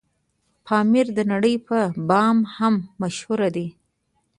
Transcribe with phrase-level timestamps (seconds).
[0.65, 3.67] پامير دنړۍ په بام هم مشهور دی